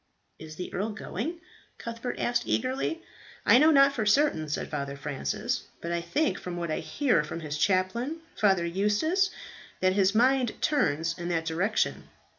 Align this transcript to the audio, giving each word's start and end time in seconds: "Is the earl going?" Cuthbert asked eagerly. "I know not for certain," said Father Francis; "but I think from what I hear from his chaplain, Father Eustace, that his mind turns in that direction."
"Is 0.39 0.55
the 0.55 0.73
earl 0.73 0.89
going?" 0.89 1.39
Cuthbert 1.77 2.17
asked 2.19 2.47
eagerly. 2.47 3.03
"I 3.45 3.59
know 3.59 3.69
not 3.69 3.93
for 3.93 4.03
certain," 4.03 4.49
said 4.49 4.67
Father 4.67 4.97
Francis; 4.97 5.65
"but 5.79 5.91
I 5.91 6.01
think 6.01 6.39
from 6.39 6.57
what 6.57 6.71
I 6.71 6.79
hear 6.79 7.23
from 7.23 7.41
his 7.41 7.55
chaplain, 7.55 8.19
Father 8.35 8.65
Eustace, 8.65 9.29
that 9.79 9.93
his 9.93 10.15
mind 10.15 10.59
turns 10.59 11.15
in 11.19 11.29
that 11.29 11.45
direction." 11.45 12.07